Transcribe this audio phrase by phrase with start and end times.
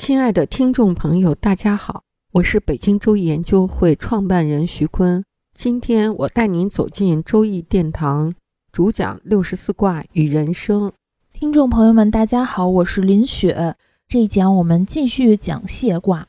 [0.00, 5.22] 亲爱的听众朋友，大家好，我是北京周易研究会创办人徐坤。
[5.52, 8.32] 今天我带您走进周易殿堂，
[8.72, 10.90] 主讲六十四卦与人生。
[11.34, 13.76] 听众朋友们，大家好，我是林雪。
[14.08, 16.26] 这一讲我们继续讲谢卦。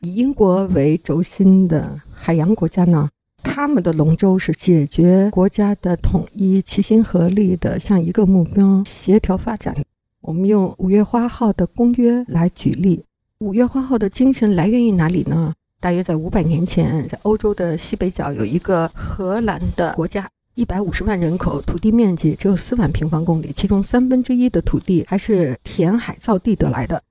[0.00, 3.10] 以英国为轴心的海洋国家呢，
[3.42, 9.76] 他们的龙舟是解决国家的统一，齐心合力的向一个目标协调发展。
[10.22, 13.04] 我们用五月花号的公约来举例。
[13.40, 15.54] 五月花号的精神来源于哪里呢？
[15.80, 27.02] 大约在五百年前，在欧洲的西北角有一个荷兰的国家，一百五十万人口，土地面积只有四万平方公里，其中三分之一的土地还是填海造地得来的。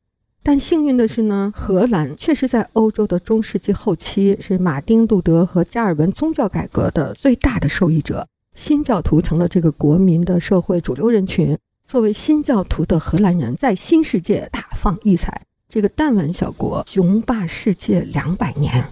[0.44, 11.58] 但幸运的是呢，荷兰确实在欧洲的中世纪后期是马丁路德和加尔文宗教改革的最大的受益者，新教徒成了这个国民的社会主流人群。
[11.83, 15.41] 作为新教徒的荷兰人，在新世界大放异彩。
[15.70, 18.88] 这个弹丸小国雄霸世界两百年，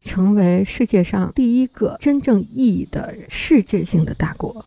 [0.00, 4.64] 成为世界上第一个真正意义的世界性的大国。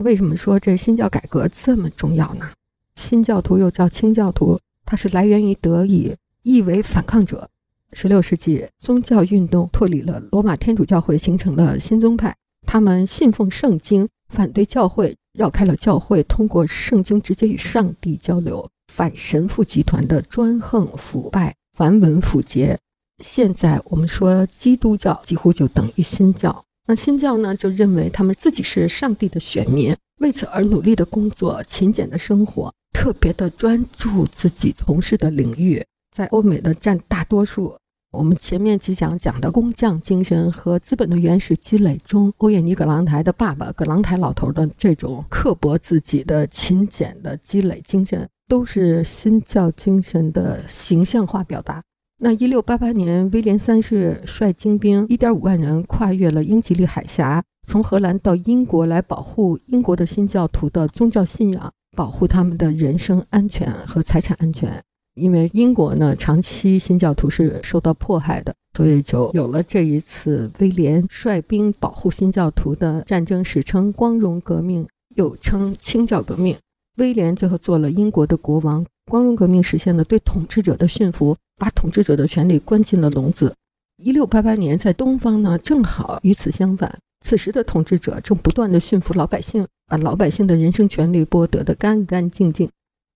[0.00, 2.50] 为什么说这新教改革这么重要呢？
[2.94, 7.48] 新教徒又叫清教徒，它是来源于德语，意为反抗者。
[7.94, 12.36] 十六世纪，宗教运动脱离了罗马天主教会，形成了新宗派。
[12.66, 18.68] 他们信奉圣经，反对教会，绕开了教会，通过圣经直接与上帝交流。
[18.98, 22.76] 反神父集团的专横腐败、繁文缛节。
[23.22, 26.64] 现在我们说基督教几乎就等于新教。
[26.88, 37.76] 那新教呢，就认为他们自己是上帝的选民，为此而努力的工作、勤俭的生活，特别的专注自己从事的领域，在欧美的占大多数。
[38.10, 48.28] 我们前面几讲讲的工匠精神和资本的原始积累中，欧也尼·葛朗台的爸爸葛朗台老头的这种刻薄自己的勤俭的积累精神。
[48.48, 51.82] 都是新教精神的形象化表达。
[52.20, 64.82] 那一六八八年，威廉三世率精兵一点五万人跨越了英吉利海峡，从荷兰到英国来保护英国的新教徒的宗教信仰，保护他们的人身安全和财产安全。
[65.14, 76.56] 因为英国呢，长期新教徒是受到迫害的，所以就有了这一次威廉率兵保护新教徒的战争，史称光荣革命，又称清教革命。
[76.98, 78.84] 威廉最后做了英国的国王。
[79.10, 83.54] 光荣革命实现了对统治者的驯服，把统治者的权力关进了笼子。
[83.96, 86.98] 一六八八年，在东方呢，正好与此相反。
[87.24, 92.68] 此时的统治者正不断地驯服老百姓，把老百姓的人生权利剥得的干干净净。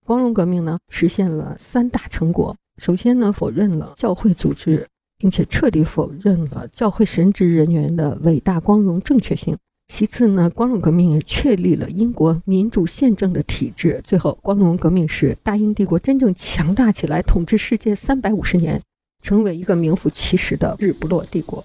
[0.05, 4.89] 光荣革命呢，实现了三大成果：首先呢，否认了教会组织，
[5.19, 9.57] 并且彻底否认了教会神职人员的伟大、光荣、正确性。
[9.95, 14.01] 其次呢，光荣革命也确立了英国民主宪政的体制。
[14.03, 18.81] 最后，光荣革命使大英帝国真正强大起来，统治世界三百五十年，
[19.23, 21.63] 成为一个名副其实的日不落帝国。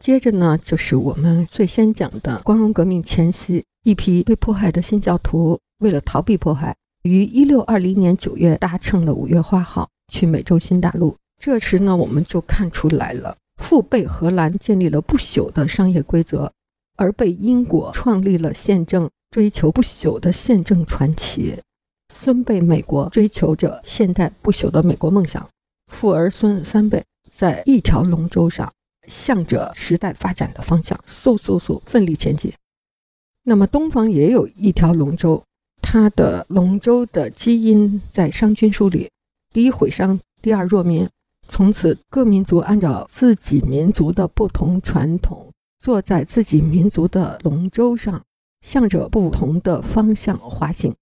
[0.00, 11.16] 接着呢，就是我们最先讲的光荣革命前夕，一批被迫害的新教徒为了逃避迫害，于一六二零年九月搭乘了五月花号去美洲新大陆。
[11.38, 16.52] 这时呢，我们就看出来了，父辈荷兰建立了不朽的商业规则。
[17.00, 21.58] 而被英国创立了宪政，追求不朽的宪政传奇；
[22.14, 25.48] 孙辈美国追求着现代不朽的美国梦想。
[25.90, 28.70] 父儿孙三辈在一条龙舟上，
[29.08, 32.52] 向着时代发展的方向嗖嗖嗖奋力前进。
[33.44, 35.42] 那么东方也有一条龙舟，
[35.80, 39.08] 它的龙舟的基因在商君书里：
[39.54, 41.08] 第一毁商，第二弱民。
[41.48, 45.50] 从此各民族按照自己民族的不同传统。
[45.80, 48.22] 坐在自己民族的龙舟上，
[48.60, 50.94] 向着不同的方向滑行。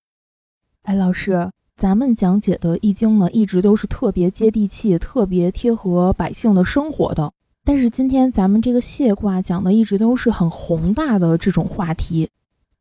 [0.84, 7.32] 哎，老师，咱们讲解的《易经》呢，一直都是特别接地气、特别贴合百姓的生活的。
[7.64, 12.30] 但是今天咱们这个谢卦讲的一直都是很宏大的这种话题，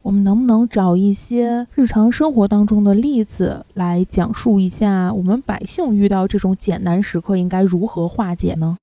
[0.04, 8.78] 我们能不能找一些日常生活当中的例子来讲述一下，我们百姓遇到这种艰难时刻应该如何化解呢？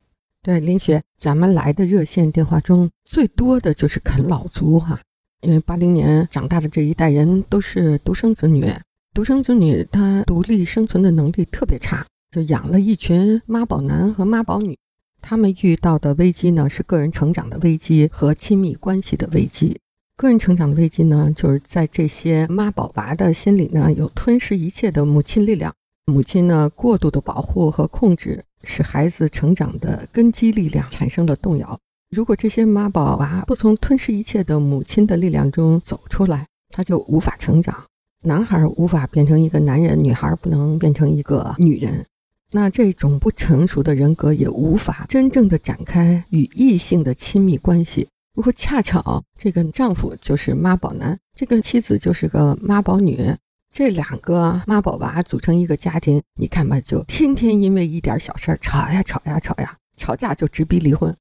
[0.45, 5.01] 对林雪，咱们来的热线电话中最多的就是啃老族哈，
[5.41, 8.71] 因为八零年长大的这一代人都是独生子女，
[9.15, 14.77] 独生子女他独立生存的能力特别差，就养了一群妈宝男和妈宝女。
[15.23, 19.81] 他们遇到的危机呢，是个人成长的危机和亲密关系的危机。
[20.19, 25.75] 个人成长的危机呢，就是在这些妈宝娃的心里呢，有吞噬一切的母亲力量。
[26.07, 31.79] 母亲呢，过度的保护和控制，使孩子成长的根基力量产生了动摇。
[32.11, 37.75] 如果这些妈宝娃不从吞噬一切的母亲的力量中走出来，他就无法成长。
[38.23, 42.05] 男孩无法变成一个男人，女孩不能变成一个女人。
[42.53, 48.07] 那这种不成熟的人格也无法真正的展开与异性的亲密关系。
[48.35, 53.35] 如果恰巧这个丈夫就是妈宝男，这个妻子就是个妈宝女，
[53.75, 61.13] 这两个妈宝娃组成一个家庭，你看吧，就天天因为一点小事儿吵呀吵呀吵呀，吵架就直逼离婚。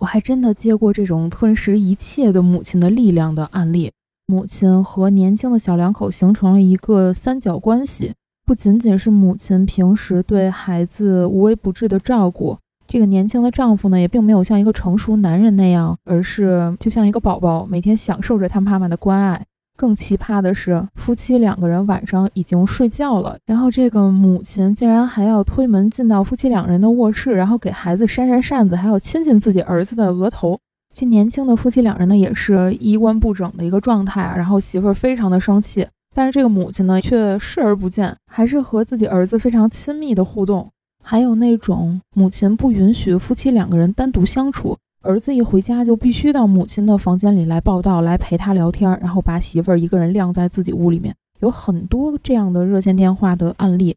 [0.00, 3.92] 我还真的接过这种吞噬一切的母亲的力量的案例，
[4.26, 8.14] 母亲和年轻的小两口形成了一个三角关系。
[8.46, 12.56] 不仅仅是母亲平时对孩子无微不至的照顾，
[12.88, 19.44] 这个年轻的丈夫呢，也并没有像一个成熟男人那样，而是就像一个宝宝，每天享受着他妈妈的关爱。
[19.76, 30.58] 更奇葩的是，夫妻两个人晚上已经睡觉了，然后这个母亲竟然还要推门进到夫妻两人的卧室，然后给孩子扇扇扇子，还要亲亲自己儿子的额头。
[30.94, 34.36] 这年轻的夫妻两人呢，也是衣冠不整的一个状态啊。
[34.36, 35.84] 然后媳妇儿非常的生气。
[36.14, 40.70] 但是这个母亲呢，却视而不见，还是和自己儿子非常亲密的互动。
[41.02, 51.14] 还有那种母亲不允许夫妻两个人单独相处，儿子一回家就必须到母亲的房间里来报道，来陪他聊天，然后把媳妇儿一个人晾在自己屋里面。
[51.40, 53.94] 有很多这样的热线电话的案例。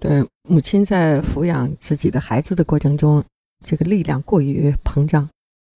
[0.00, 3.22] 对，母亲在抚养自己的孩子的过程中，
[3.66, 5.28] 这个力量过于膨胀，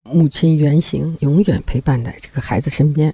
[0.09, 3.13] 母亲原形永远陪伴在这个孩子身边。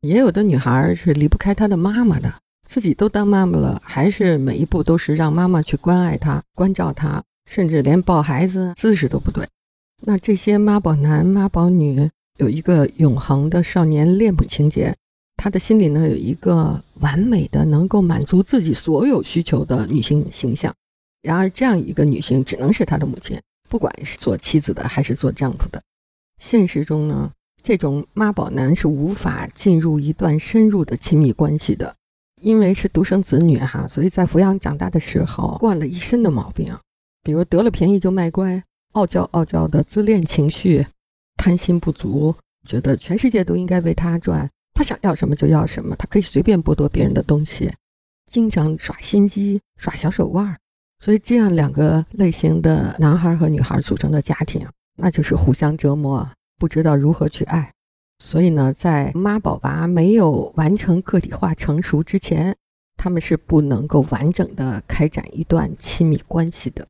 [0.00, 2.32] 也有的女孩是离不开她的妈妈的，
[2.66, 9.46] 自己都当妈妈了，还是每一步都是让妈妈去关爱她、关照她，甚至连抱孩子姿势都不对。
[10.02, 12.08] 那这些妈宝男、妈宝女
[12.38, 14.94] 有一个永恒的少年恋母情节，
[15.36, 20.72] 他的心里呢有一个完美的能够满足自己所有需求的女性形象。
[21.22, 25.82] 然而，这样一个女性只能是他的母亲，不管是做妻子的还是做丈夫的。
[26.40, 27.30] 现实中呢？
[27.60, 31.92] 这种妈宝男是无法进入一段深入的亲密关系的，
[32.40, 36.72] 因为是独生子女哈，所以在抚养长大的时候惯了一身的毛病，
[37.24, 38.62] 比如得了便宜就卖乖、
[38.92, 40.86] 傲娇傲娇的自恋情绪、
[41.36, 42.34] 贪心不足，
[42.66, 47.72] 觉得全世界都应该为他转，他想要什么就要什么，他可以随便剥夺别人的东西，
[48.26, 50.56] 经常耍心机、耍小手腕儿，
[51.00, 56.28] 所以这样两个类型的男孩和女孩组成的家庭，那就是互相折磨。
[56.58, 57.70] 不知道如何去爱，
[58.18, 62.56] 所以呢，在妈宝娃没有完成个体化成熟之前，
[62.96, 66.84] 他们是不能够完整的开展一段亲密关系的。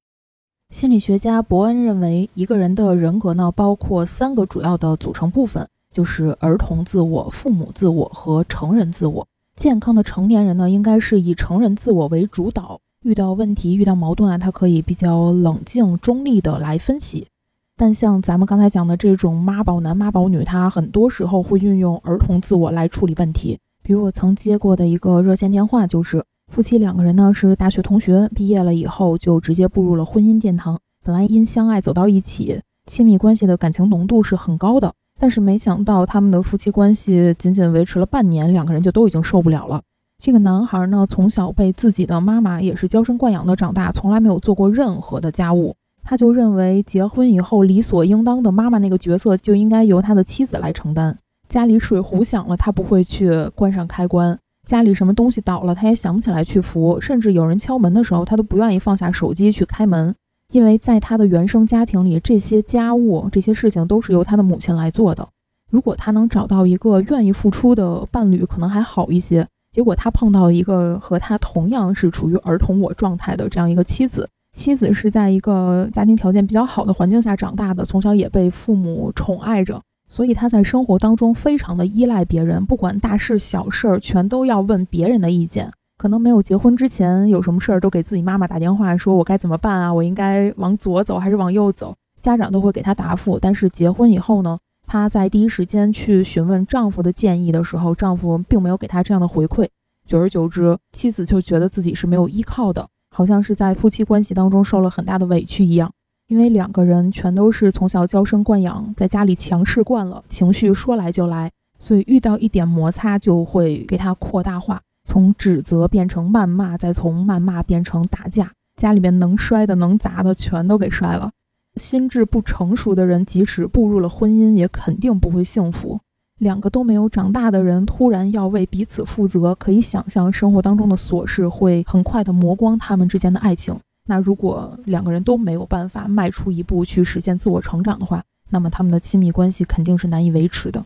[0.71, 9.27] 心理学家伯恩认为，一个人的人格呢，包括三个主要的组成部分，就是儿童自我、父母自我和成人自我。
[9.57, 17.27] 健康的成年人呢，应该是以成人自我为主导，遇到问题、遇到矛盾啊，他可以比较冷静、中立的来分析。
[17.75, 23.59] 但像咱们刚才讲的这种妈宝男、妈宝女，他很多时候会运用儿童自我来处理问题。
[23.83, 30.79] 比如我曾接过的一个热线电话，就是夫妻两个人呢是大学同学，毕业了以后就直接步入了婚姻殿堂。
[31.05, 39.81] 本来因相爱走到一起，亲密关系的感情浓度是很高的，但是没想到他们的夫妻关系仅仅维持了半年，两个人就都已经受不了了。
[40.23, 45.77] 这个男孩呢，从小被自己的妈妈也是娇生惯养的长大，从来没有做过任何的家务。
[46.03, 51.17] 他就认为结婚以后理所应当的妈妈那个角色就应该由他的妻子来承担。
[51.49, 54.35] 家里水壶响了，他不会去关上开关；
[54.69, 57.01] 家里什么东西倒了，他也想不起来去扶。
[57.01, 60.15] 甚至有人敲门的时候，他都不愿意放下手机去开门，
[60.53, 65.27] 因为在他的原生家庭里，这些家务、这些事情都是由他的母亲来做的。
[65.71, 69.47] 如果他能找到一个愿意付出的伴侣，可能还好一些。
[69.73, 74.29] 结果他碰到一个和他同样是处于儿童我状态的这样一个妻子。
[74.55, 85.71] 妻子是在一个家庭条件比较好的环境下长大的，从小也被父母宠爱着，所以他在生活当中非常的依赖别人，不管大事小事全都要问别人的意见。
[85.97, 89.93] 可能没有结婚之前，有什么事儿都给自己妈妈打电话，说我该怎么办啊？
[89.93, 91.95] 我应该往左走还是往右走？
[92.21, 93.39] 家长都会给他答复。
[93.39, 99.67] 但是结婚以后呢，她在第一时间去询问丈夫的建议的时候，丈夫并没有给她这样的回馈。
[100.07, 102.87] 久而久之，妻子就觉得自己是没有依靠的。
[103.11, 105.91] 好像是在夫妻关系当中受了很大的委屈一样，
[106.29, 121.31] 因为两个人全都是从小娇生惯养，在家里强势惯了，情绪说来就来，所以遇到一点摩擦就会给他扩大化，从指责变成谩骂，再从谩骂变成打架，家里面能摔的、能砸的全都给摔了。
[121.77, 125.99] 心智不成熟的人，即使步入了婚姻，也肯定不会幸福。
[126.39, 133.79] 两个都没有长大的人，突然要为彼此负责，可以想象生活当中的琐事会很快的磨光他们之间的爱情。
[134.11, 140.83] 那如果两个人都没有办法迈出一步去实现自我成长的话，那么他们的亲密关系肯定是难以维持的。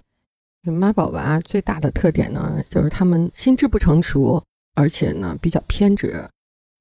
[0.64, 4.43] 妈宝娃最大的特点呢，就是他们心智不成熟，
[4.75, 6.29] 而且呢比较偏执。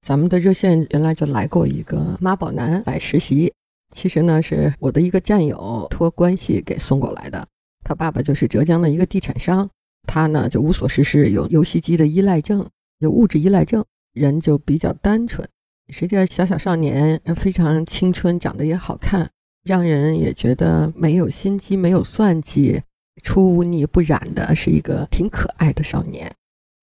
[0.02, 3.54] 咱们的热线原来就来过一个妈宝男来实习，
[3.92, 7.48] 其实呢是我的一个战友托关系给送过来的。
[7.84, 9.70] 他爸爸就是浙江的一个地产商，
[10.08, 12.68] 他呢就无所事事，有游戏机的依赖症，
[12.98, 15.48] 有物质依赖症，人就比较单纯。
[15.92, 19.30] 实际上小小少年非常青春，长得也好看，
[19.64, 22.82] 让人也觉得没有心机，没有算计。
[23.24, 26.34] 出污泥不染的是一个挺可爱的少年，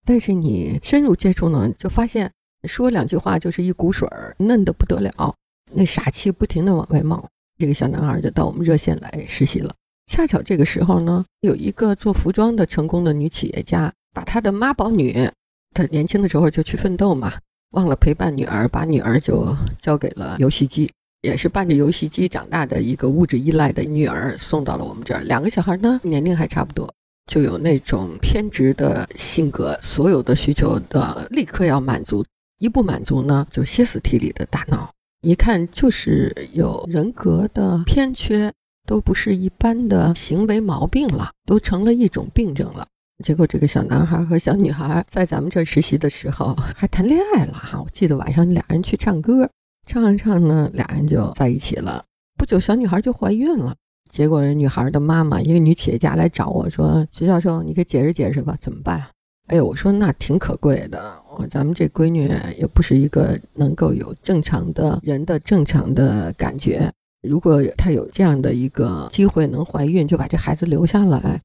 [0.05, 2.31] 但是你深入接触呢，就发现
[2.65, 5.35] 说两句话就是一股水儿，嫩得不得了，
[5.73, 7.27] 那傻气不停地往外冒。
[7.57, 9.75] 这个小男孩就到我们热线来实习了。
[10.07, 15.29] 恰巧这个时候呢，有一个做服装的成功的女企业家，把她的妈宝女，
[15.75, 17.33] 她年轻的时候就去奋斗嘛，
[17.71, 20.91] 忘了陪伴女儿，把女儿就交给了游戏机。
[21.23, 25.21] 也是伴着游戏机长大的一个物质依赖的女儿送到了我们这儿。
[25.23, 26.89] 两个小孩呢，年龄还差不多，
[27.27, 32.25] 就有那种偏执的性格，所有的需求的立刻要满足，
[32.61, 34.89] 一不满足呢就歇斯底里的大闹，
[35.23, 38.53] 一看就是有人格的偏缺，
[38.87, 42.87] 都不是一般的行为毛病了，都成了一种病症了。
[43.25, 49.49] 结果这个小男孩和小女孩在咱们这实习的时候还谈恋爱了哈，我记得晚上俩人去唱歌。
[49.87, 52.05] 唱着唱呢，俩人就在一起了。
[52.37, 53.75] 不久，小女孩就怀孕了。
[54.11, 59.03] 结果，女孩的妈妈，一个女企业家来找我说：“徐教授，你给解释解释吧，怎么办？”
[59.49, 61.13] 哎呦，我说那挺可贵的。
[61.37, 66.91] 我咱们这闺女也不是一个能够有正常的人的正常的感觉。
[67.27, 71.41] 如果她有这样的一个机会能怀孕，就把这孩子留下来。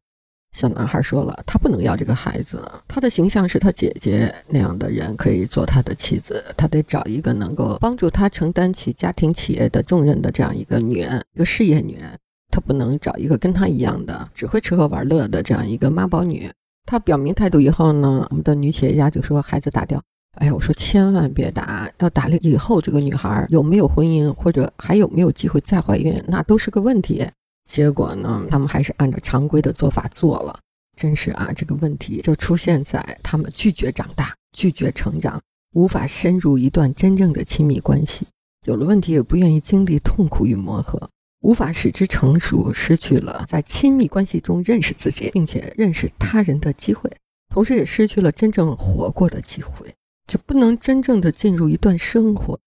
[0.53, 2.61] 小男孩说了，他不能要这个孩子。
[2.87, 12.11] 他的形象是他姐姐那样的人可以做他的妻子，他得找一个能够帮助他承担起家庭企业的重任的这样一个女人，一个事业女人。
[12.51, 16.47] 他不能找一个跟他一样的只会吃喝玩乐的这样一个妈宝女。
[16.85, 19.99] 他表明态度以后呢，我们的女企业家就说孩子打掉。
[20.35, 27.27] 哎呀，我说千万别打，要打了以后这个女孩有没有婚姻，或者还有没有机会再怀孕，那都是个问题。
[27.69, 30.59] 结果呢，他们还是按照常规的做法做了。
[30.95, 35.41] 真是啊，这个问题就出现在他们拒绝长大、拒绝成长，
[35.73, 38.27] 无法深入一段真正的亲密关系。
[38.67, 41.09] 有了问题，也不愿意经历痛苦与磨合，
[41.41, 47.11] 无法使之成熟，失去了在亲密关系中认识自己并且认识他人的机会，
[47.51, 49.91] 同时也失去了真正活过的机会，
[50.27, 52.59] 就不能真正的进入一段生活。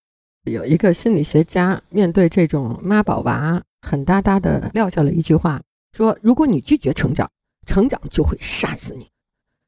[0.47, 3.63] 有一个心理学家面对这种妈宝娃。
[3.83, 5.63] 狠哒哒的撂下了一句话，
[5.93, 7.31] 说：“如果你拒绝成长，
[7.67, 9.07] 成长就会杀死你。”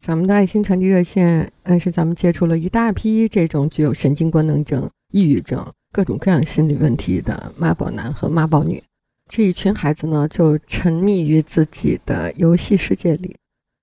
[0.00, 8.82] 咱们的爱心传递热线，暗示咱们接触了一大批这种具有神经官能症、抑郁症、各种各样心理问题的妈宝男和妈宝女。
[9.28, 13.36] 这一群孩子呢，就沉迷于自己的游戏世界里，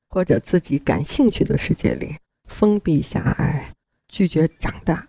[0.09, 2.15] 或者自己感兴趣的世界里，
[2.49, 3.71] 封闭狭隘，
[4.09, 5.07] 拒绝长大。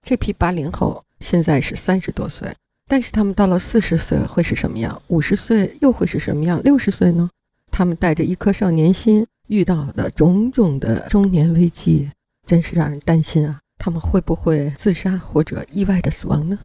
[0.00, 2.52] 这批八零后现在是三十多岁。
[2.88, 5.00] 但是他们到了四十岁会是什么样？
[5.06, 6.60] 五十岁又会是什么样？
[6.62, 7.30] 六十岁呢？
[7.70, 12.10] 他们带着一颗少年心，遇到的种种的中年危机，
[12.46, 13.60] 真是让人担心啊！
[13.78, 16.58] 他们会不会自杀或者意外的死亡呢？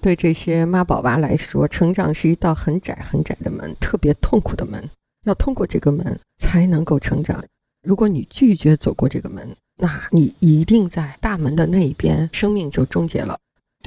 [0.00, 4.88] 对这些妈宝娃来说，成长是一道很窄很窄的门，特别痛苦的门。
[5.24, 7.44] 要通过这个门才能够成长。
[7.82, 13.36] 如果你拒绝走过这个门，那你一定在大门的那一边，生命就终结了。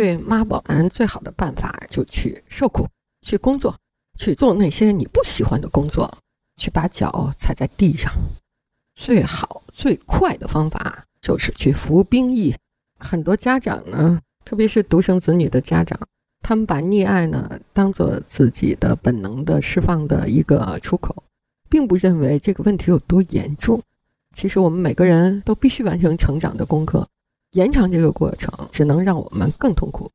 [0.01, 2.87] 对妈宝男最好的办法，就去受苦，
[3.21, 3.77] 去工作，
[4.17, 6.17] 去做那些你不喜欢的工作，
[6.57, 8.11] 去把脚踩在地上。
[8.95, 12.55] 最好最快的方法就是去服兵役。
[12.97, 15.99] 很多家长呢，特别是独生子女的家长，
[16.41, 21.23] 他们把溺爱呢当做自己的本能的释放的一个出口，
[21.69, 23.79] 并不认为这个问题有多严重。
[24.35, 27.07] 其实我们每个人都必须完成成长的功课。
[27.51, 30.09] 延长这个过程，只能让我们更痛苦，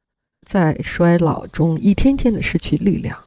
[0.46, 3.18] 在衰老中一天天的失去力量，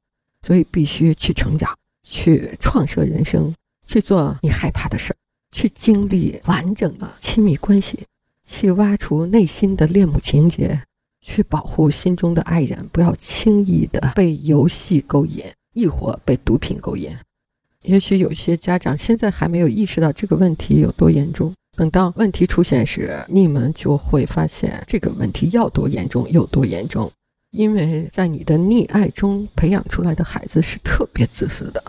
[0.46, 3.54] 所以必须去成长，去创设人生，
[3.86, 5.16] 去做你害怕的事儿，
[5.52, 8.00] 去经历完整的亲密关系，
[8.44, 10.82] 去挖除内心的恋母情节，
[11.22, 17.16] 去保护心中的爱人，不要轻易的被游戏勾引，亦或被毒品勾引。
[17.84, 21.54] 也许有些家长现在还没有意识到这个问题有多严重。
[21.80, 27.10] 等到问题出现时，你们就会发现这个问题要多严重有多严重，
[27.52, 31.82] 因为在你的溺爱中培养出来的孩子是特别自私的。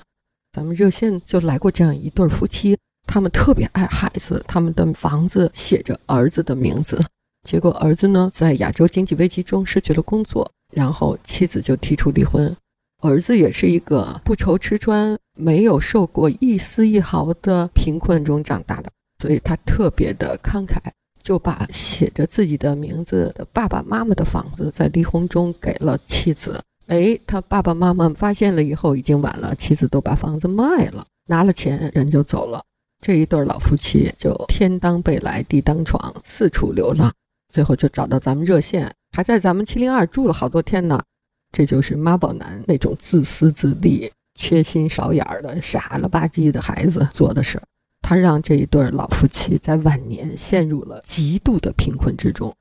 [0.53, 2.79] 咱们热线就来过这样一对夫妻，
[3.09, 7.05] 他们特别爱孩子，他们的房子写着儿子的名字，
[7.43, 12.57] 结果儿子呢在亚洲经济危机中失去了工作，然后妻子就提出离婚。
[13.03, 18.89] 儿子也是一个不愁吃穿、没有受过一丝一毫的贫困中长大的。
[19.21, 20.79] 所以他特别的慷慨，
[21.23, 26.59] 就把写着自己的名字的爸爸妈妈的房子在离婚中给了妻子。
[26.87, 32.62] 哎，他爸爸妈妈发现了以后已经晚了，妻子都把房子卖了，拿了钱人就走了。
[33.05, 37.12] 这一对老夫妻就天当被来地当床，四处流浪，
[37.53, 41.00] 最后就找到咱们热线，还在咱们七零二住了好多天呢。
[41.53, 47.62] 这就是妈宝男那种自私自利、缺心少眼儿的傻了吧唧的孩子做的事儿。
[48.11, 52.52] 他让这一对老夫妻在晚年陷入了极度的贫困之中。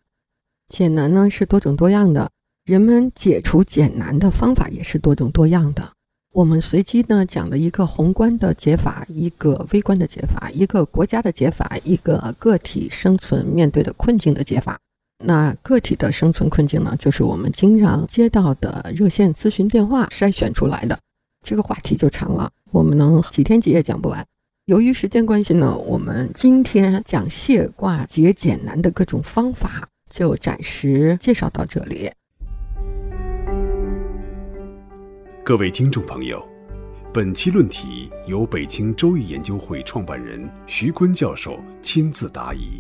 [0.68, 2.30] 解难呢是多种多样的，
[2.66, 5.92] 人们解除解难的方法也是多种多样的。
[6.34, 14.80] 我们随机呢讲了一个宏观的解法，一个微观的解法，一个国家的解法，一个个体生存面对的困境的解法。
[15.26, 21.00] 那个体的生存困境呢，就是我们经常接到的热线咨询电话筛选出来的。
[21.44, 24.24] 这个话题就长了，我们能几天几夜讲不完。
[24.70, 32.12] 由于时间关系呢，我们今天讲解卦解简难的各种方法，就暂时介绍到这里。
[35.44, 36.40] 各位听众朋友，
[37.12, 42.80] 本期论题由北京周易研究会创办人徐坤教授亲自答疑。